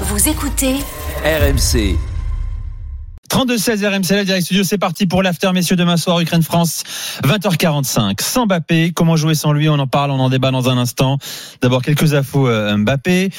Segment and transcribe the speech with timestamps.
[0.00, 0.76] Vous écoutez
[1.24, 2.13] RMC.
[3.34, 6.84] 32-16 RMC, la direct studio, c'est parti pour l'after, messieurs, demain soir, Ukraine-France,
[7.24, 8.22] 20h45.
[8.22, 9.68] Sans Mbappé, comment jouer sans lui?
[9.68, 11.18] On en parle, on en débat dans un instant.
[11.60, 13.30] D'abord, quelques infos euh, Mbappé.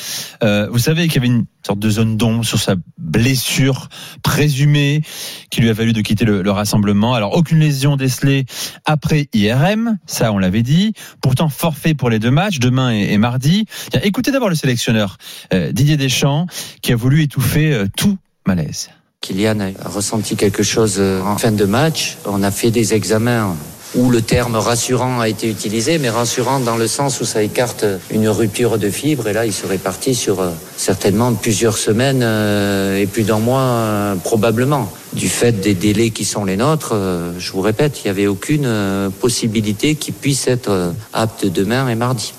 [0.43, 3.87] Euh, vous savez qu'il y avait une sorte de zone d'ombre sur sa blessure
[4.21, 5.01] présumée
[5.49, 7.13] qui lui a valu de quitter le, le rassemblement.
[7.13, 8.43] Alors, aucune lésion décelée
[8.83, 10.91] après IRM, ça on l'avait dit.
[11.21, 13.63] Pourtant, forfait pour les deux matchs, demain et, mardi.
[14.03, 15.15] Écoutez d'abord le sélectionneur
[15.53, 16.47] euh, Didier Deschamps
[16.81, 18.89] qui a voulu étouffer euh, tout malaise.
[19.25, 22.17] Kylian a ressenti quelque chose euh, en fin de match.
[22.25, 23.55] On a fait des examens
[23.95, 27.85] où le terme rassurant a été utilisé, mais rassurant dans le sens où ça écarte
[28.11, 29.27] une rupture de fibre.
[29.27, 33.61] Et là, il serait parti sur euh, certainement plusieurs semaines euh, et plus d'un mois
[33.61, 34.91] euh, probablement.
[35.13, 38.27] Du fait des délais qui sont les nôtres, euh, je vous répète, il n'y avait
[38.27, 42.33] aucune euh, possibilité qu'il puisse être euh, apte demain et mardi.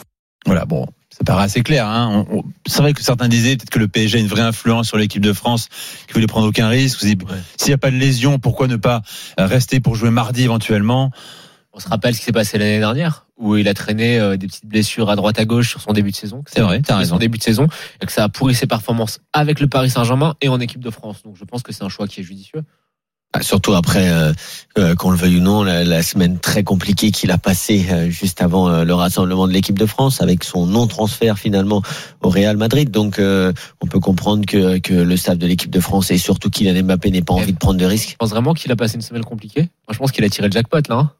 [0.45, 1.87] Voilà, bon, ça paraît assez clair.
[1.87, 2.27] Hein.
[2.67, 5.23] C'est vrai que certains disaient peut-être que le PSG a une vraie influence sur l'équipe
[5.23, 5.69] de France,
[6.07, 7.01] qu'il voulait prendre aucun risque.
[7.01, 7.23] Vous dites,
[7.57, 9.01] S'il n'y a pas de lésion, pourquoi ne pas
[9.39, 11.11] rester pour jouer mardi éventuellement?
[11.73, 14.47] On se rappelle ce qui s'est passé l'année dernière, où il a traîné euh, des
[14.47, 16.43] petites blessures à droite à gauche sur son début de saison.
[16.47, 17.15] C'est vrai, t'as raison.
[17.15, 17.67] Son début de saison
[18.01, 20.89] et que ça a pourri ses performances avec le Paris Saint-Germain et en équipe de
[20.91, 21.23] France.
[21.23, 22.63] Donc je pense que c'est un choix qui est judicieux.
[23.39, 24.33] Ah, Surtout après, euh,
[24.79, 28.09] euh, qu'on le veuille ou non, la, la semaine très compliquée qu'il a passée euh,
[28.09, 31.83] juste avant euh, le rassemblement de l'équipe de France, avec son non-transfert finalement
[32.23, 32.91] au Real Madrid.
[32.91, 36.49] Donc, euh, on peut comprendre que, que le staff de l'équipe de France et surtout
[36.51, 38.11] Kylian Mbappé n'ait pas envie de prendre de risques.
[38.13, 39.61] Je pense vraiment qu'il a passé une semaine compliquée.
[39.63, 40.97] Moi, je pense qu'il a tiré le jackpot là.
[40.97, 41.13] hein.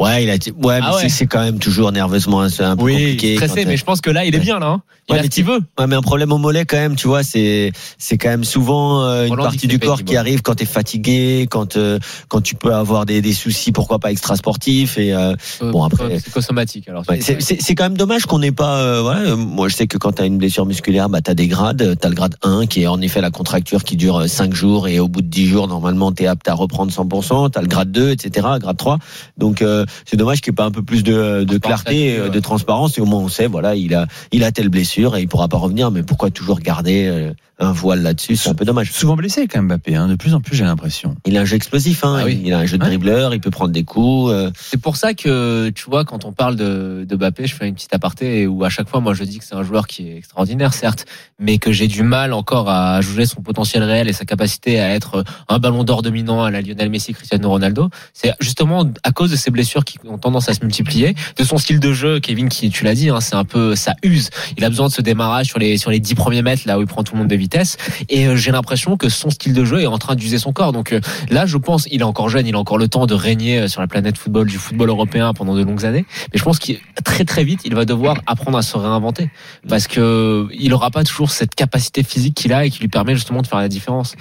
[0.00, 1.08] Ouais, il a, dit- ouais, mais Ah ouais.
[1.10, 3.36] c'est- quand même toujours nerveusement un, un peu compliqué.
[3.36, 4.44] stressé, mais je pense que là, il est Ouais.
[4.44, 4.66] bien là.
[4.68, 4.82] hein.
[5.08, 5.58] Il Ouais, a ce qu'il veut.
[5.78, 9.02] Ouais, mais un problème au mollet quand même, tu vois, c'est c'est quand même souvent
[9.04, 11.98] euh, une partie du corps qui arrive quand t'es fatigué, quand euh,
[12.28, 16.18] quand tu peux avoir des, des soucis, pourquoi pas extra sportifs et euh, Bon, après-
[16.18, 16.88] psychosomatique.
[16.88, 18.76] Alors c'est c'est- c'est quand même dommage qu'on n'ait pas.
[18.78, 21.48] euh, voilà, euh, moi je sais que quand t'as une blessure musculaire, bah t'as des
[21.48, 21.96] grades.
[22.00, 25.00] T'as le grade 1 qui est en effet la contracture qui dure 5 jours et
[25.00, 27.50] au bout de 10 jours normalement t'es apte à reprendre 100%.
[27.50, 28.46] T'as le grade 2, etc.
[28.60, 28.98] Grade 3.
[29.36, 32.28] Donc euh, c'est dommage qu'il n'y ait pas un peu plus de, de clarté, euh,
[32.28, 35.22] de transparence et au moins on sait voilà il a il a telle blessure et
[35.22, 35.90] il pourra pas revenir.
[35.90, 38.36] Mais pourquoi toujours garder euh, un voile là-dessus?
[38.36, 38.90] C'est un peu dommage.
[38.92, 41.14] Souvent blessé quand même Mbappé, hein, de plus en plus j'ai l'impression.
[41.26, 42.16] Il a un jeu explosif, hein.
[42.20, 42.40] Ah oui.
[42.44, 42.88] il a un jeu de Ouais.
[42.88, 44.32] dribbleur, il peut prendre des coups.
[44.32, 47.68] euh, C'est pour ça que, tu vois, quand on parle de, de Mbappé, je fais
[47.68, 50.08] une petite aparté où à chaque fois, moi, je dis que c'est un joueur qui
[50.08, 51.06] est extraordinaire, certes,
[51.38, 54.90] mais que j'ai du mal encore à juger son potentiel réel et sa capacité à
[54.94, 57.88] être un ballon d'or dominant à la Lionel Messi, Cristiano Ronaldo.
[58.12, 61.58] C'est justement à cause de ces blessures qui ont tendance à se multiplier, de son
[61.58, 64.30] style de jeu, Kevin, qui, tu l'as dit, hein, c'est un peu, ça use.
[64.56, 66.82] Il a besoin de ce démarrage sur les, sur les 10 premiers mètres, là où
[66.82, 67.76] il prend tout le monde de vitesse.
[68.08, 70.72] Et euh, j'ai l'impression que son style de jeu est en train d'user son corps.
[70.72, 71.00] Donc, euh,
[71.30, 73.68] Là, je pense, il est encore jeune, il a encore le temps de régner euh,
[73.68, 76.04] sur la planète football du football européen pendant de longues années.
[76.32, 79.30] Mais je pense qu'il très très vite, il va devoir apprendre à se réinventer
[79.68, 83.14] parce que il aura pas toujours cette capacité physique qu'il a et qui lui permet
[83.14, 84.14] justement de faire la différence.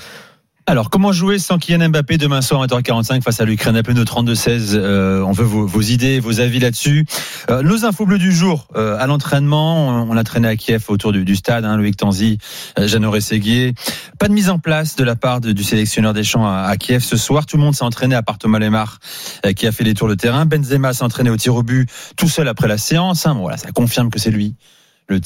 [0.68, 3.76] Alors, comment jouer sans Kylian Mbappé demain soir à 20h45 face à l'Ukraine?
[3.76, 4.76] Appelez-nous 32-16.
[4.76, 7.06] Euh, on veut vos, vos idées, vos avis là-dessus.
[7.50, 8.68] Euh, nos infos bleues du jour.
[8.76, 11.66] Euh, à l'entraînement, on, on a traîné à Kiev autour du, du stade.
[11.66, 12.38] Hein, Loïc Tanzi,
[12.78, 13.74] euh, Jeannot Rességuier.
[14.20, 17.04] Pas de mise en place de la part du sélectionneur des champs à, à Kiev
[17.04, 17.48] ce soir.
[17.48, 19.00] Tout le monde s'est entraîné à part Thomas Lemar
[19.46, 20.46] euh, qui a fait les tours de terrain.
[20.46, 23.26] Benzema s'est entraîné au tir au but tout seul après la séance.
[23.26, 23.34] Hein.
[23.34, 24.54] Bon, voilà, ça confirme que c'est lui.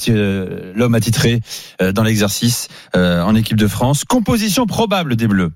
[0.08, 1.40] Euh, l'homme attitré
[1.80, 4.04] euh, dans l'exercice euh, en équipe de France.
[4.04, 5.52] Composition probable des Bleus.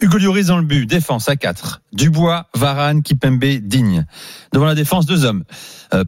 [0.00, 1.82] Hugo Lloris dans le but, défense à 4.
[1.92, 4.04] Dubois, Varane, Kipembe, Digne.
[4.52, 5.44] Devant la défense, deux hommes.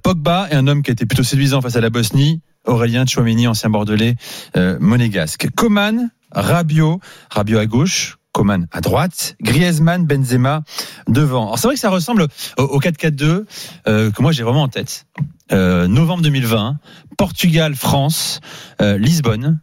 [0.03, 3.71] Pogba et un homme qui était plutôt séduisant face à la Bosnie, Aurélien Chouameni, ancien
[3.71, 4.17] bordelais,
[4.57, 5.49] euh, monégasque.
[5.55, 7.01] Coman, Rabiot,
[7.31, 10.63] Rabiot à gauche, Coman à droite, Griezmann, Benzema
[11.09, 11.45] devant.
[11.47, 12.27] Alors c'est vrai que ça ressemble
[12.59, 13.45] au, au 4-4-2
[13.87, 15.07] euh, que moi j'ai vraiment en tête.
[15.53, 16.79] Euh, novembre 2020,
[17.17, 18.41] Portugal, France,
[18.83, 19.61] euh, Lisbonne.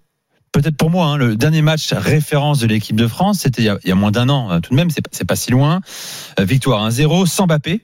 [0.53, 3.91] Peut-être pour moi, hein, le dernier match référence de l'équipe de France, c'était il, y
[3.91, 4.49] a- moins d'un an.
[4.49, 5.81] hein, tout de même, c'est pas, pas si loin.
[6.39, 7.81] Victoire 1-0, sans Mbappé.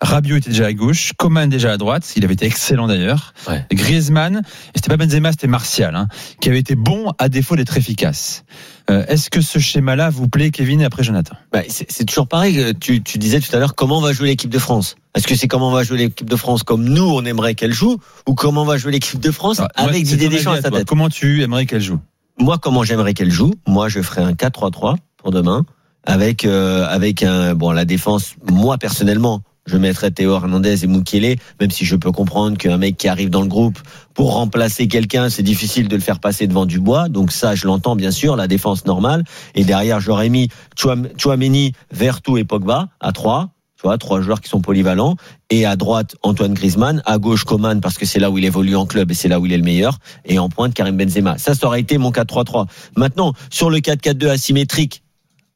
[0.00, 3.34] Rabiot était déjà à gauche, Coman déjà à droite, il avait été excellent d'ailleurs.
[3.48, 3.66] Ouais.
[3.72, 4.42] Griezmann, et
[4.76, 6.06] c'était pas Benzema, c'était Martial, hein,
[6.40, 8.44] qui avait été bon à défaut d'être efficace.
[8.90, 11.34] Euh, Est-ce que ce schéma-là vous plaît, Kevin, et après Jonathan?
[11.52, 12.60] Bah, c'est toujours pareil.
[12.60, 14.94] euh, Tu, tu disais tout à l'heure comment va jouer l'équipe de France?
[15.16, 17.98] Est-ce que c'est comment va jouer l'équipe de France comme nous on aimerait qu'elle joue
[18.28, 20.86] ou comment va jouer l'équipe de France Ah, avec Didier Deschamps à sa tête?
[20.86, 21.98] Comment tu aimerais qu'elle joue?
[22.38, 25.66] Moi, comment j'aimerais qu'elle joue Moi, je ferais un 4-3-3 pour demain
[26.04, 28.36] avec euh, avec un bon la défense.
[28.50, 32.96] Moi personnellement, je mettrais Théo Hernandez et Mukele, même si je peux comprendre qu'un mec
[32.96, 33.78] qui arrive dans le groupe
[34.14, 37.08] pour remplacer quelqu'un, c'est difficile de le faire passer devant Dubois.
[37.08, 39.24] Donc ça, je l'entends bien sûr, la défense normale.
[39.54, 44.40] Et derrière, j'aurais mis Chouam- Chouameni, Vertu et Pogba à 3 tu vois, trois joueurs
[44.40, 45.14] qui sont polyvalents.
[45.50, 47.00] Et à droite, Antoine Griezmann.
[47.06, 49.38] À gauche, Coman, parce que c'est là où il évolue en club et c'est là
[49.38, 49.98] où il est le meilleur.
[50.24, 51.38] Et en pointe, Karim Benzema.
[51.38, 52.66] Ça, ça aurait été mon 4-3-3.
[52.96, 55.04] Maintenant, sur le 4-4-2 asymétrique,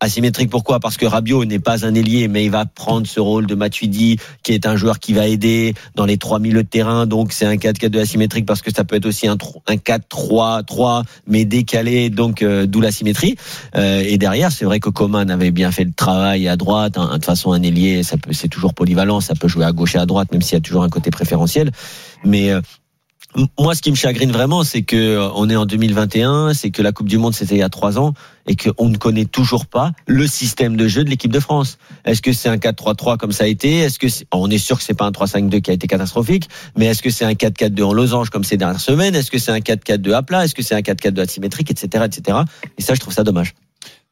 [0.03, 0.81] Asymétrique pourquoi?
[0.81, 4.19] Parce que Rabiot n'est pas un ailier, mais il va prendre ce rôle de Matuidi,
[4.43, 7.07] qui est un joueur qui va aider dans les trois milieux de terrain.
[7.07, 11.05] Donc c'est un 4-4-2 asymétrique parce que ça peut être aussi un, tro- un 4-3-3,
[11.29, 13.37] mais décalé, donc euh, d'où l'asymétrie.
[13.77, 16.99] Euh, et derrière, c'est vrai que Coman avait bien fait le travail à droite.
[16.99, 17.07] hein.
[17.07, 19.95] De toute façon, un ailier, ça peut, c'est toujours polyvalent, ça peut jouer à gauche
[19.95, 21.71] et à droite, même s'il y a toujours un côté préférentiel.
[22.25, 22.61] Mais euh,
[23.59, 26.83] Moi, ce qui me chagrine vraiment, c'est que euh, on est en 2021, c'est que
[26.83, 28.13] la Coupe du Monde c'était il y a trois ans
[28.47, 31.79] et qu'on ne connaît toujours pas le système de jeu de l'équipe de France.
[32.05, 33.79] Est-ce que c'est un 4-3-3 comme ça a été?
[33.79, 36.49] Est-ce que c'est- on est sûr que c'est pas un 3-5-2 qui a été catastrophique,
[36.77, 39.15] mais est-ce que c'est un 4-4-2 en losange comme ces dernières semaines?
[39.15, 40.45] Est-ce que c'est un 4-4-2 à plat?
[40.45, 42.39] Est-ce que c'est un 4-4-2 asymétrique, etc., etc.
[42.77, 43.55] Et ça, je trouve ça dommage.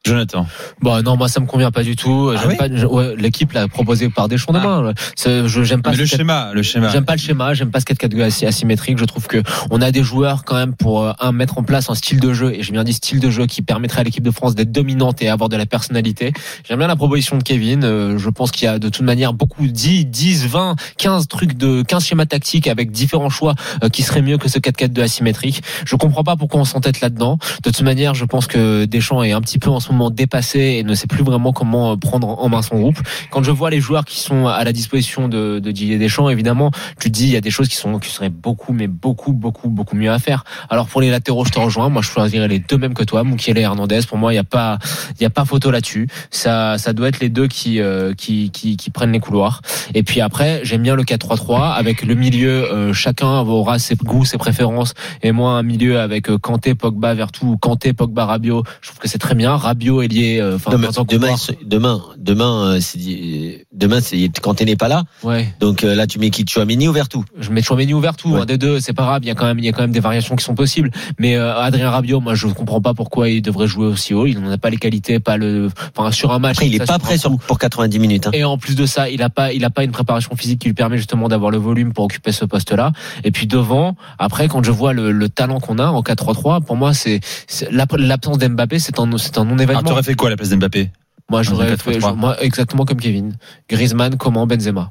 [0.07, 0.47] Jonathan.
[0.81, 2.33] Bon, non, moi ça me convient pas du tout.
[2.35, 4.95] Ah oui pas ouais, l'équipe là proposée par Deschamps demain.
[5.15, 6.89] C'est- Je j'aime pas Mais le schéma, le schéma.
[6.89, 8.97] J'aime pas le schéma, j'aime pas ce 4-4-2 asy- asymétrique.
[8.99, 11.91] Je trouve que on a des joueurs quand même pour euh, un mettre en place
[11.91, 14.25] un style de jeu et j'ai bien dit style de jeu qui permettrait à l'équipe
[14.25, 16.33] de France d'être dominante et avoir de la personnalité.
[16.67, 17.85] J'aime bien la proposition de Kevin.
[17.85, 21.59] Euh, Je pense qu'il y a de toute manière beaucoup 10, 10, 20, 15 trucs
[21.59, 23.55] de 15 schémas tactiques avec différents choix
[23.85, 25.63] euh, qui seraient mieux que ce 4-4-2 asymétrique.
[25.85, 27.37] Je comprends pas pourquoi on s'entête là-dedans.
[27.65, 30.59] De toute manière, je pense que Deschamps est un petit peu en ce moment dépassé
[30.79, 32.99] et ne sait plus vraiment comment euh, prendre en main son groupe.
[33.31, 36.71] Quand je vois les joueurs qui sont à la disposition de, de Didier Deschamps, évidemment,
[36.99, 39.69] tu dis il y a des choses qui sont qui seraient beaucoup mais beaucoup beaucoup
[39.69, 40.45] beaucoup mieux à faire.
[40.69, 41.89] Alors pour les latéraux, je te rejoins.
[41.89, 44.01] Moi, je choisirais les deux mêmes que toi, Mukiele et Hernandez.
[44.09, 44.79] Pour moi, il y a pas
[45.19, 46.09] il y a pas photo là-dessus.
[46.31, 49.63] Ça ça doit être les deux qui euh, qui, qui qui prennent les couloirs.
[49.95, 52.71] Et puis après, j'aime bien le 4-3-3 avec le milieu.
[52.73, 54.95] euh, chacun aura ses goûts, ses préférences.
[55.23, 58.63] Et moi, un milieu avec euh, Kanté, Pogba, Vertu, Kanté, Pogba, Rabiot.
[58.81, 59.57] Je trouve que c'est très bien.
[59.57, 61.35] Rabiot euh, Enfin, Non, mais en tant que demain,
[61.65, 65.05] demain, demain, euh, c'est- demain, c'est quand t'es n'est pas là.
[65.23, 65.53] Ouais.
[65.61, 66.45] Donc euh, là, tu mets qui?
[66.49, 68.41] Chouameni ou Vertu Je mets Chouameni ou Vertu, Ouais.
[68.41, 69.21] un des deux, c'est pas grave.
[69.23, 70.91] Il y a quand même, il y a quand même des variations qui sont possibles.
[71.19, 74.27] Mais euh, Adrien Rabiot, moi, je comprends pas pourquoi il devrait jouer aussi haut.
[74.27, 76.57] Il n'en a pas les qualités, pas le, enfin, sur un match.
[76.57, 78.27] Après, il ça, est pas prêt sur, pour 90 minutes.
[78.27, 78.31] Hein.
[78.33, 80.69] Et en plus de ça, il a pas, il a pas une préparation physique qui
[80.69, 82.93] lui permet justement d'avoir le volume pour occuper ce poste-là.
[83.25, 86.77] Et puis devant, après, quand je vois le, le talent qu'on a en 4-3-3, pour
[86.77, 89.89] moi, c'est c'est- l'ab- l'absence d'Mbappé, c'est un, c'est un Alors, non-événement.
[89.91, 90.91] t'aurais fait quoi à la place d'Mbappé
[91.31, 92.17] moi, j'aurais fait, 4-3-3?
[92.17, 93.37] moi, exactement comme Kevin.
[93.69, 94.91] Griezmann, comment Benzema.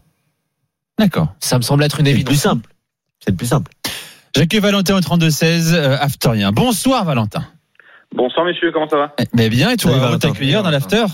[0.98, 1.34] D'accord.
[1.40, 2.32] Ça me semble être une C'est le évidence.
[2.34, 2.70] plus simple.
[3.24, 3.72] C'est le plus simple.
[4.36, 6.52] J'accueille Valentin au 32-16, euh, Afterien.
[6.54, 7.44] Bonsoir Valentin.
[8.16, 10.30] Bonsoir messieurs, comment ça va Eh, Mais bien, et toi, Salut, on Valentin.
[10.30, 11.06] t'accueillir dans l'after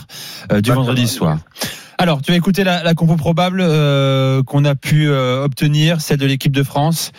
[0.52, 1.40] euh, du Bah, vendredi soir.
[1.98, 6.18] Alors, tu as écouté la, la compo probable euh, qu'on a pu euh, obtenir, celle
[6.18, 7.12] de l'équipe de France.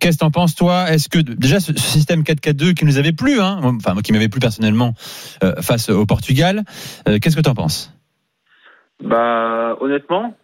[0.00, 0.90] Qu'est-ce que t'en penses, toi?
[0.90, 4.28] Est-ce que déjà ce, système 4-4-2 qui nous avait plu, hein, enfin moi, qui m'avait
[4.28, 4.94] plu personnellement
[5.42, 6.62] euh, face au Portugal,
[7.08, 7.92] euh, qu'est-ce que t'en penses?
[9.02, 10.36] Bah honnêtement,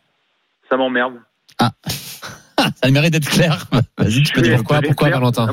[0.69, 1.15] ça m'emmerde.
[1.59, 1.71] Ah,
[2.59, 3.65] Ça a mérite d'être clair.
[3.99, 5.49] Vas-y, tu peux dire vais- pourquoi, Valentin?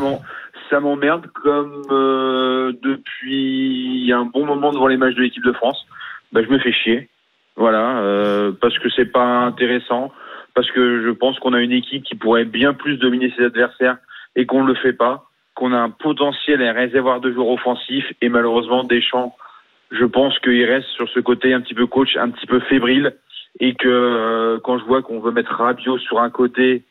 [0.70, 5.86] ça m'emmerde comme euh, depuis un bon moment devant les matchs de l'équipe de France.
[6.34, 7.10] Bah, je me fais chier.
[7.56, 10.12] Voilà, euh, parce que c'est pas intéressant,
[10.58, 13.98] parce que je pense qu'on a une équipe qui pourrait bien plus dominer ses adversaires
[14.36, 17.50] et qu'on ne le fait pas, qu'on a un potentiel et un réservoir de joueurs
[17.50, 19.38] offensifs et malheureusement Deschamps,
[19.92, 23.14] je pense qu'il reste sur ce côté un petit peu coach, un petit peu fébrile
[23.60, 26.86] et que euh, quand je vois qu'on veut mettre Rabiot sur un côté,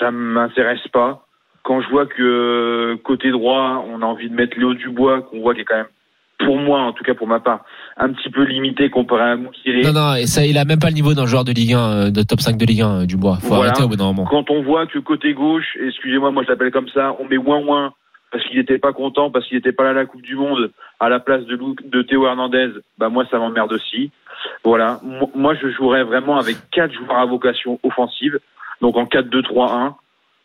[0.00, 1.28] ça m'intéresse pas.
[1.62, 5.42] Quand je vois que euh, côté droit, on a envie de mettre Léo Dubois, qu'on
[5.42, 5.86] voit qu'il est quand même,
[6.40, 7.64] pour moi, en tout cas pour ma part,
[7.98, 9.82] un petit peu limité comparé à Moukielé.
[9.84, 11.78] Non, non, et ça, il a même pas le niveau d'un joueur de Ligue 1,
[11.78, 13.38] euh, de top 5 de Ligue 1, euh, Dubois.
[13.40, 13.70] Faut Voilà.
[13.70, 14.26] arrêter au bout d'un moment.
[14.30, 17.58] Quand on voit que côté gauche, excusez-moi, moi je l'appelle comme ça, on met ouin
[17.64, 17.92] ouin
[18.32, 20.70] parce qu'il n'était pas content, parce qu'il n'était pas là à la Coupe du Monde
[21.00, 24.10] à la place de, Lou- de Théo Hernandez, bah moi ça m'emmerde aussi.
[24.64, 28.38] Voilà, Mo- moi je jouerais vraiment avec quatre joueurs à vocation offensive,
[28.82, 29.94] donc en 4-2-3-1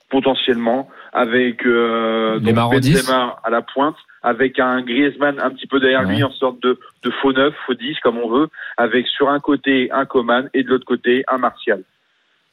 [0.09, 2.93] potentiellement, avec euh, donc Neymar en 10.
[2.93, 6.23] Benzema à la pointe, avec un Griezmann un petit peu derrière lui Ouais.
[6.23, 8.47] en sorte de, de faux neuf, faux 10 comme on veut,
[8.77, 11.81] avec sur un côté un Coman et de l'autre côté un Martial.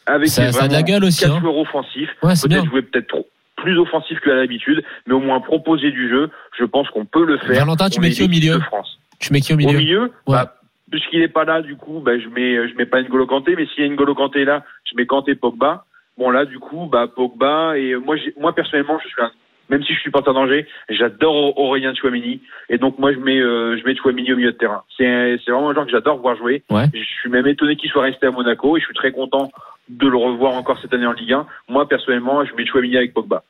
[0.06, 1.40] avec Ça- ça a de la gueule aussi, quatre hein.
[1.40, 5.90] joueurs offensifs, Ouais, peut-être jouer peut-être trop plus offensif qu'à l'habitude, mais au moins proposer
[5.90, 6.30] du jeu.
[6.56, 7.58] Je pense qu'on peut le faire.
[7.58, 9.00] Valentin, tu mets qui au milieu de France.
[9.18, 10.54] Tu mets qui au Au milieu milieu, bah,
[10.92, 13.66] puisqu'il n'est pas là, du coup, bah, je mets, je mets pas N'Golo Kanté, mais
[13.66, 15.84] s'il y a N'Golo Kanté là, je mets Kanté Pogba.
[16.16, 19.30] Bon là, du coup, bah Pogba et euh, moi, moi personnellement, je suis un,
[19.70, 23.38] même si je suis pas en danger, j'adore Aurélien Chouamini et donc moi je mets,
[23.38, 24.82] euh, je mets Chouamini au milieu de terrain.
[24.96, 26.62] C'est, c'est vraiment un joueur que j'adore voir jouer.
[26.70, 26.87] Ouais.
[26.92, 29.50] Je suis même étonné qu'il soit resté à Monaco et je suis très content
[29.88, 31.46] de le revoir encore cette année en Ligue 1.
[31.68, 33.42] Moi personnellement, je mets Chouamini avec Pogba.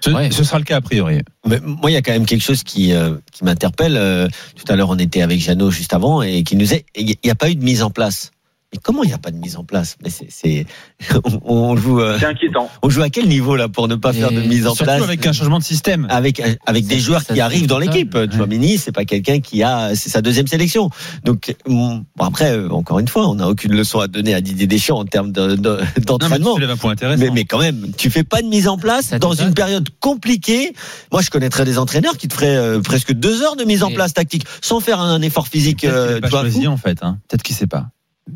[0.00, 0.30] Ce, Ouais.
[0.30, 1.20] ce sera le cas a priori.
[1.46, 3.96] Mais moi, il y a quand même quelque chose qui, euh, qui m'interpelle.
[3.96, 7.14] Euh, tout à l'heure, on était avec Jeannot juste avant et qui nous est, il
[7.24, 8.30] n'y a pas eu de mise en place.
[8.74, 10.66] Mais comment il n'y a pas de mise en place Mais c'est, c'est,
[11.44, 12.68] on, on joue, euh, C'est inquiétant.
[12.82, 15.00] on joue à quel niveau là pour ne pas Et faire de mise en place
[15.00, 16.08] avec un changement de système.
[16.10, 18.12] avec avec des Ça- joueurs ça- qui arrivent dans l'équipe.
[18.14, 18.26] ouais.
[18.34, 20.90] Chouamini, c'est pas quelqu'un qui a, c'est sa deuxième sélection.
[21.24, 24.66] Donc bon, après, euh, encore une fois, on n'a aucune leçon à donner à Didier
[24.66, 26.56] Deschamps en termes de- de- Non, mais d'entraînement.
[26.56, 27.04] tu.
[27.16, 29.88] Mais, mais quand même, tu fais pas de mise en place Ça dans une période
[30.00, 30.72] compliquée.
[31.12, 33.90] Moi, je connaîtrais des entraîneurs qui te feraient euh, presque deux heures de mise en
[33.92, 35.84] place tactique sans faire un, effort physique.
[35.84, 36.98] Euh, tu vois, choisi en fait.
[37.02, 37.18] Hein.
[37.28, 37.86] Peut-être qu'il sait pas.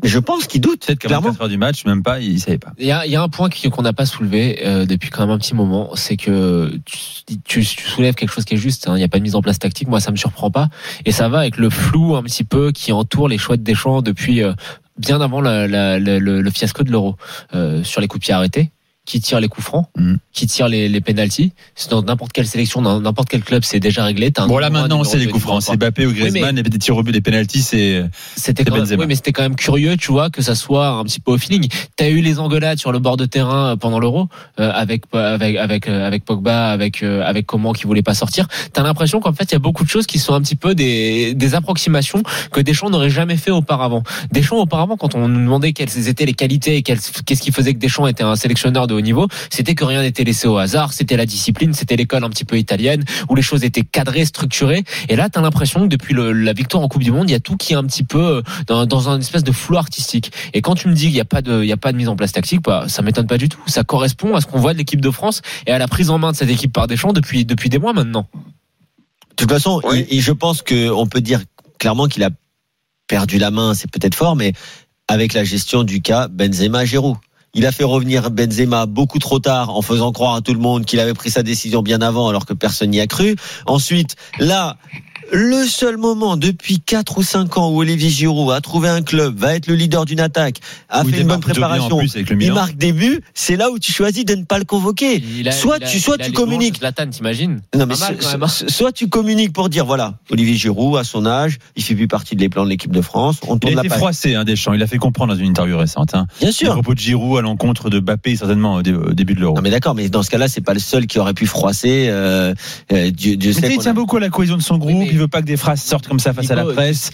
[0.03, 0.85] Mais je pense qu'il doute.
[0.85, 1.29] Peut-être qu'à clairement.
[1.29, 2.73] 24 heures du match, même pas, il savait pas.
[2.77, 5.21] Il y a, il y a un point qu'on n'a pas soulevé euh, depuis quand
[5.25, 8.87] même un petit moment, c'est que tu, tu- tu soulèves quelque chose qui est juste.
[8.87, 10.69] hein, Il n'y a pas de mise en place tactique, moi ça me surprend pas,
[11.05, 14.01] et ça va avec le flou un petit peu qui entoure les choix de Deschamps
[14.03, 14.53] depuis euh,
[14.97, 17.15] bien avant la- la- la- le, le fiasco de l'Euro
[17.55, 18.71] euh, sur les coups de pied arrêtés.
[19.09, 20.17] Qui tire les coups francs, Mhm.
[20.33, 21.51] qui tire les, les pénalties.
[21.73, 24.29] C'est dans n'importe quelle sélection, dans n'importe quel club, c'est déjà réglé.
[24.47, 25.63] Bon là maintenant, c'est les coups francs.
[25.63, 25.75] C'est.
[25.77, 28.03] Mbappé ou mais- Griezmann, et des tirs au but, des pénalties, c'est.
[28.35, 31.03] C'était quand, même, oui, mais c'était quand même curieux, tu vois, que ça soit un
[31.05, 31.67] petit peu au feeling.
[31.95, 34.27] T'as eu les engueulades sur le bord de terrain euh, pendant l'Euro
[34.59, 38.45] euh, avec avec avec euh, avec Pogba, avec euh, avec comment qui voulait pas sortir.
[38.73, 40.75] T'as l'impression qu'en fait il y a beaucoup de choses qui sont un petit peu
[40.75, 44.03] des des approximations que Deschamps n'aurait jamais fait auparavant.
[44.31, 47.79] Deschamps auparavant, quand on nous demandait quelles étaient les qualités et qu'est-ce qui faisait que
[47.79, 51.17] Deschamps était un sélectionneur de haut niveau, c'était que rien n'était laissé au hasard, c'était
[51.17, 54.83] la discipline, c'était l'école un petit peu italienne où les choses étaient cadrées, structurées.
[55.09, 57.35] Et là, t'as l'impression que depuis le- la victoire en Coupe du Monde, il y
[57.35, 60.31] a tout qui est un petit peu euh, dans, dans un espèce de flou artistique.
[60.53, 61.97] Et quand tu me dis qu'il n'y a pas de, il y a pas de
[61.97, 63.59] mise en place tactique, bah, ça m'étonne pas du tout.
[63.67, 66.17] Ça correspond à ce qu'on voit de l'équipe de France et à la prise en
[66.19, 68.27] main de cette équipe par Deschamps depuis depuis des mois maintenant.
[69.31, 70.05] De toute façon, Oui.
[70.09, 71.41] il- il- je pense que on peut dire
[71.79, 72.29] clairement qu'il a
[73.07, 73.73] perdu la main.
[73.73, 74.53] C'est peut-être fort, mais
[75.07, 77.15] avec la gestion du cas Benzema-Giroud.
[77.53, 80.85] Il a fait revenir Benzema beaucoup trop tard en faisant croire à tout le monde
[80.85, 83.35] qu'il avait pris sa décision bien avant alors que personne n'y a cru.
[83.65, 84.77] Ensuite, là,
[85.31, 89.37] le seul moment depuis 4 ou 5 ans où Olivier Giroud a trouvé un club,
[89.37, 90.57] va être le leader d'une attaque,
[90.89, 93.55] a Où fait une bonne préparation, En plus avec le il marque des buts, c'est
[93.55, 95.21] là où tu choisis de ne pas le convoquer.
[95.45, 96.59] A- Soit il a- tu- soit il a tu les communiques.
[96.81, 99.53] louanges de Zlatan, t'imagines Non mais Pas mal, so- quand même, so- soit tu communiques
[99.53, 102.69] pour dire voilà Olivier Giroud à son âge il fait plus partie des plans de
[102.69, 104.73] l'équipe de France on Il tourne a été froissé, hein, Deschamps.
[104.73, 106.15] Il a fait comprendre dans une interview récente.
[106.15, 106.25] Hein.
[106.39, 109.33] bien À sûr propos de Giroud à l'encontre de Mbappé, certainement au dé- au début
[109.35, 109.55] de l'Euro.
[109.55, 112.07] non mais d'accord mais dans ce cas-là c'est pas le seul qui aurait pu froisser
[112.09, 112.53] euh,
[112.91, 114.77] euh, Dieu, Dieu Mais sait tu sais, il tient beaucoup à la cohésion de son
[114.77, 115.07] groupe.
[115.19, 117.11] Veut pas que des phrases sortent comme ça face à la presse.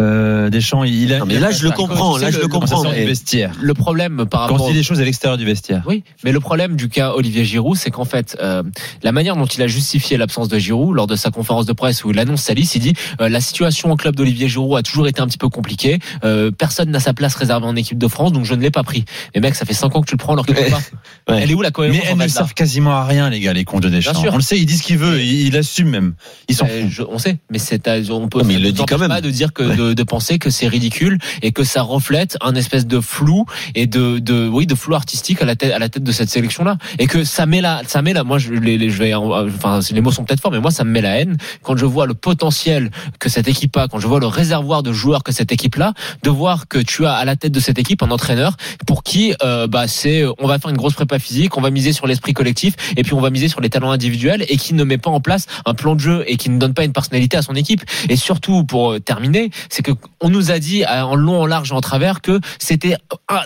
[0.00, 1.18] Euh, Deschamps, il a.
[1.18, 3.52] non mais là je le comprends tu là je le- quand comprends du vestiaire.
[3.60, 5.82] Le problème par Quand rapport il dit des choses à l'extérieur du vestiaire.
[5.86, 8.62] Oui, mais le problème du cas Olivier Giroud, c'est qu'en fait, euh,
[9.02, 12.04] la manière dont il a justifié l'absence de Giroud lors de sa conférence de presse
[12.04, 14.82] où il annonce sa liste, il dit euh, la situation au club d'Olivier Giroud a
[14.82, 15.98] toujours été un petit peu compliquée.
[16.24, 18.82] Euh, personne n'a sa place réservée en équipe de France, donc je ne l'ai pas
[18.82, 19.04] pris.
[19.34, 20.52] Mais mec, ça fait cinq ans que tu le prends alors pas.
[20.52, 21.40] Ouais.
[21.42, 23.52] Elle est où la cohérence Mais elles en ne servent quasiment à rien, les gars,
[23.52, 24.14] les comptes de Deschamps.
[24.14, 24.32] sûr.
[24.32, 26.14] On le sait, il dit ce qu'il veut, il, il assume même.
[26.48, 28.38] Il s'en Euh, on sait, mais c'est à- on peut.
[28.40, 29.08] Non, mais il le dit quand même.
[29.08, 29.76] Pas de dire que Ouais.
[29.94, 33.44] De, penser que c'est ridicule et que ça reflète un espèce de flou
[33.74, 36.30] et de, de oui de flou artistique à la tête à la tête de cette
[36.30, 38.98] sélection là et que ça met la ça met la moi je les, les je
[38.98, 41.76] vais enfin les mots sont peut-être forts mais moi ça me met la haine quand
[41.76, 45.22] je vois le potentiel que cette équipe a quand je vois le réservoir de joueurs
[45.22, 45.92] que cette équipe là
[46.22, 48.56] de voir que tu as à la tête de cette équipe un entraîneur
[48.86, 51.92] pour qui euh, bah c'est on va faire une grosse prépa physique on va miser
[51.92, 54.84] sur l'esprit collectif et puis on va miser sur les talents individuels et qui ne
[54.84, 57.36] met pas en place un plan de jeu et qui ne donne pas une personnalité
[57.36, 57.82] à son équipe.
[58.08, 61.46] Et surtout pour euh, terminer c'est que on nous a dit euh, en long en
[61.46, 62.96] large et en travers que c'était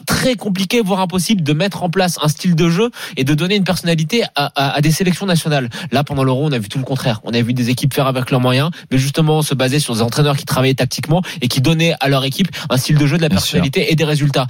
[0.06, 3.56] très compliqué voire impossible de mettre en place un style de jeu et de donner
[3.56, 6.78] une personnalité à, à- à des sélections nationales là pendant l'euro on a vu tout
[6.78, 9.78] le contraire on a vu des équipes faire avec leurs moyens mais justement se baser
[9.78, 13.06] sur des entraîneurs qui travaillaient tactiquement et qui donnaient à leur équipe un style de
[13.06, 14.46] jeu de la Bien personnalité et des résultats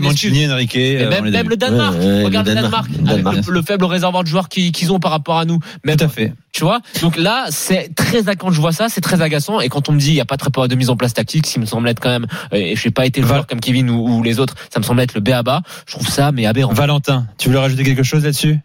[0.00, 0.76] Mancini, Enrique.
[0.76, 3.46] Et euh, même, le Danemark, Ouais, ouais, regarde le le Danemark, Danemark, le avec Danemark.
[3.48, 5.58] le, le faible réservoir de joueurs qu'ils ont par rapport à nous.
[5.84, 6.32] Même, Tout à fait.
[6.52, 6.80] tu vois?
[7.02, 9.60] Donc là, c'est très quand je vois ça, c'est très agaçant.
[9.60, 10.99] Et quand on me dit il y a pas de prépa de mise en place
[11.08, 13.26] tactique, ce qui me semble être quand même, euh, et je n'ai pas été le
[13.26, 15.60] joueur comme Kevin ou, ou les autres, ça me semble être le B à bas.
[15.86, 16.72] Je trouve ça mais aberrant.
[16.72, 18.56] Valentin, tu voulais rajouter quelque chose là-dessus?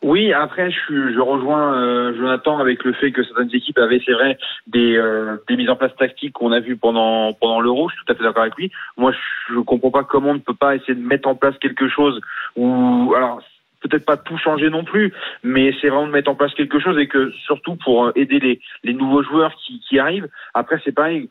[0.00, 4.38] Oui, après, je, rejoins euh, Jonathan avec le fait que certaines équipes avaient, c'est vrai,
[4.68, 7.88] des, euh, des mises en place tactiques qu'on a vues pendant pendant l'Euro.
[7.88, 8.70] Je suis tout à fait d'accord avec lui.
[8.96, 11.56] Moi, je, je comprends pas comment on ne peut pas essayer de mettre en place
[11.58, 12.20] quelque chose
[12.54, 13.42] où, alors,
[13.80, 16.96] peut-être pas tout changer non plus, mais c'est vraiment de mettre en place quelque chose
[16.98, 20.28] et que surtout pour euh, aider les, les nouveaux joueurs qui, qui arrivent.
[20.54, 21.28] Après, c'est pareil.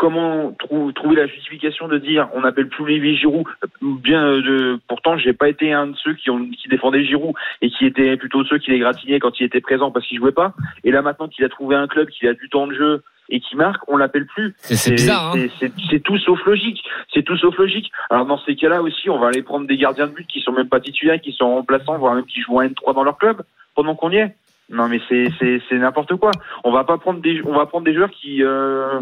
[0.00, 3.44] Comment trou- trouver la justification de dire on n'appelle plus Olivier Giroud
[3.82, 7.34] Bien, euh, de, pourtant, j'ai pas été un de ceux qui, ont, qui défendaient Giroud
[7.60, 10.32] et qui étaient plutôt ceux qui les gratignaient quand il était présent parce qu'il jouait
[10.32, 10.54] pas.
[10.84, 13.40] Et là, maintenant qu'il a trouvé un club, qu'il a du temps de jeu et
[13.40, 14.54] qui marque, on l'appelle plus.
[14.62, 15.34] C'est bizarre.
[15.36, 15.48] Hein.
[15.60, 16.82] C'est- tout sauf logique.
[17.12, 17.92] C'est tout sauf logique.
[18.08, 20.52] Alors dans ces cas-là aussi, on va aller prendre des gardiens de but qui sont
[20.52, 23.42] même pas titulaires, qui sont remplaçants, voire même qui jouent en N3 dans leur club
[23.74, 24.34] pendant qu'on y est.
[24.70, 26.30] Non mais c'est n'importe quoi.
[26.64, 29.00] On va pas prendre des on va prendre des joueurs qui euh,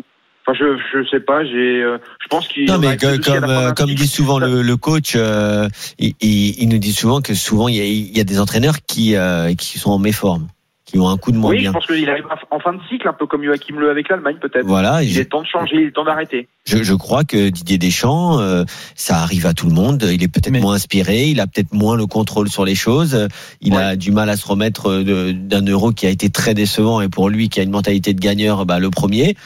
[0.48, 1.44] Enfin, je je sais pas.
[1.44, 4.76] J'ai euh, je pense qu'il Non, mais que- comme, euh, comme dit souvent le, le
[4.78, 8.20] coach, euh, il, il- il nous dit souvent que souvent il y a, il y
[8.20, 10.48] a des entraîneurs qui, euh, qui sont en méforme,
[10.86, 11.70] qui ont un coup de moins Oui, bien.
[11.70, 14.36] je pense qu'il arrive en fin de cycle, un peu comme Joachim Le avec l'Allemagne
[14.40, 14.64] peut-être.
[14.64, 16.48] Voilà, Il est temps de changer, il est temps d'arrêter.
[16.64, 18.64] je, je crois que Didier Deschamps, euh,
[18.94, 20.02] ça arrive à tout le monde.
[20.10, 23.28] Il est peut-être Mais- moins inspiré, il a peut-être moins le contrôle sur les choses.
[23.60, 27.08] Il a du mal à se remettre d'un euro qui a été très décevant et
[27.10, 29.36] pour lui qui a une mentalité de gagneur, bah, le premier.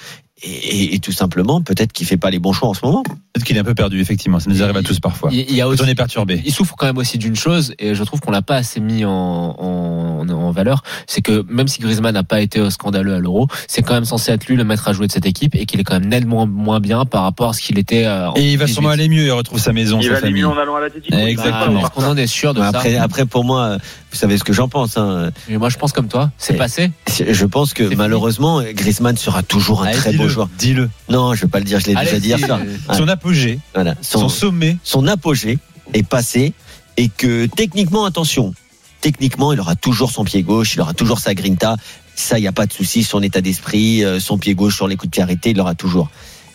[0.44, 3.02] Et, et- et tout simplement, peut-être qu'il fait pas les bons choix en ce moment.
[3.04, 4.40] Peut-être qu'il est un peu perdu, effectivement.
[4.40, 5.30] Ça nous arrive à tous parfois.
[5.32, 6.42] Il il y a aussi on est perturbé.
[6.44, 9.04] il souffre quand même aussi d'une chose et je trouve qu'on l'a pas assez mis
[9.04, 13.46] en, en, en valeur, c'est que même si Griezmann n'a pas été scandaleux à l'Euro,
[13.68, 15.80] c'est quand même censé être lui le maître à jouer de cette équipe et qu'il
[15.80, 18.04] est quand même nettement moins bien par rapport à ce qu'il était.
[18.04, 18.72] euh, en Et il va 2018.
[18.74, 19.24] sûrement aller mieux.
[19.26, 20.42] Il retrouve sa maison, Il sa va aller famille.
[20.42, 21.04] mieux en allant à la tête.
[21.10, 21.80] Exactement.
[21.80, 23.78] Est-ce qu'on en est sûr de ça Après, après, pour moi,
[24.10, 24.96] vous savez ce que j'en pense.
[24.96, 25.30] Hein.
[25.48, 26.30] Mais Moi, je pense comme toi.
[26.38, 26.90] C'est passé.
[27.08, 30.48] Je pense que malheureusement, Griezmann sera toujours un Allez, très beau joueur.
[30.58, 30.90] Dis-le.
[31.08, 32.60] Non, je vais pas le dire, je l'ai déjà dit hier si, soir.
[32.62, 32.94] euh.
[32.94, 34.76] Son apogée, Voilà, son son, sommet.
[34.84, 35.58] son apogée
[35.94, 36.52] est passé
[36.96, 38.54] et que techniquement, attention,
[39.00, 41.76] techniquement, il aura toujours son pied gauche, il aura toujours sa grinta.
[42.14, 43.04] Ça, il n'y a pas de souci.
[43.04, 45.74] Son état d'esprit, euh, son pied gauche sur les coups de pied arrêtés, il l'aura
[45.74, 46.10] toujours.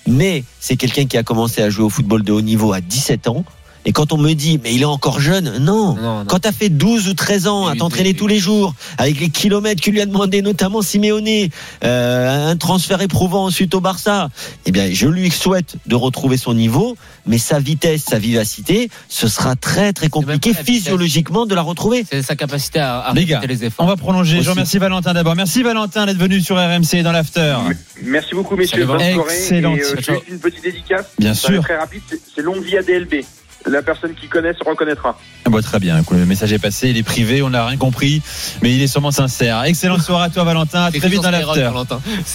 [0.05, 3.27] Mais c'est quelqu'un qui a commencé à jouer au football de haut niveau à 17
[3.27, 3.43] ans.
[3.89, 5.95] Et quand on me dit, mais il est encore jeune, non.
[5.95, 6.25] Non, non.
[6.25, 9.29] Quand tu as fait 12 ou 13 ans à t'entraîner tous les jours, avec les
[9.29, 11.47] kilomètres que lui a demandé notamment Simeone,
[11.85, 14.27] euh, un transfert éprouvant ensuite au Barça,
[14.65, 19.29] eh bien, je lui souhaite de retrouver son niveau, mais sa vitesse, sa vivacité, ce
[19.29, 22.05] sera très très compliqué physiologiquement de la retrouver.
[22.11, 23.87] C'est sa capacité à, à Les gars, les On efforts.
[23.87, 24.41] va prolonger.
[24.41, 25.35] Je remercie Valentin d'abord.
[25.37, 27.55] Merci Valentin d'être venu sur RMC dans l'after.
[28.03, 28.85] Merci beaucoup, messieurs.
[28.85, 29.47] Bonne soirée.
[29.51, 31.05] Et, euh, juste une petite dédicace.
[31.17, 31.63] Bien Ça sûr.
[31.63, 32.01] très rapide.
[32.09, 33.23] c'est- C'est longue vie à DLB.
[33.67, 35.17] La personne qui connaît se reconnaîtra.
[35.45, 36.01] Ah bah, très bien.
[36.11, 36.89] Le message est passé.
[36.89, 37.41] Il est privé.
[37.41, 38.21] On n'a rien compris.
[38.61, 39.63] Mais il est sûrement sincère.
[39.63, 40.83] Excellente soirée à toi, Valentin.
[40.83, 41.69] À très vite dans l'after.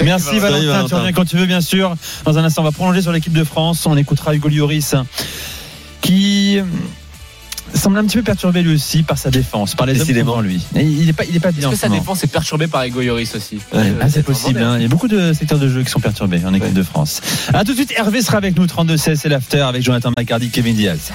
[0.05, 0.67] Merci Valentin.
[0.67, 1.95] Valentin, tu reviens quand tu veux bien sûr.
[2.25, 3.87] Dans un instant, on va prolonger sur l'équipe de France.
[3.87, 4.95] On écoutera Hugo Lloris
[6.01, 6.61] qui
[7.75, 10.33] semble un petit peu perturbé lui aussi par sa défense, par les hommes Décidément.
[10.33, 10.63] devant lui.
[10.77, 11.69] Et il n'est pas, il est pas bien.
[11.71, 13.81] Est-ce que sa défense est perturbée par Ego Lloris aussi Ouais.
[13.81, 14.61] Euh, Ah, c'est possible.
[14.63, 14.77] hein.
[14.77, 17.21] Il y a beaucoup de secteurs de jeu qui sont perturbés en équipe de France.
[17.53, 17.93] À tout de suite.
[17.97, 21.11] Hervé sera avec nous 32 16 c'est l'after avec Jonathan McCarty, Kevin Diaz.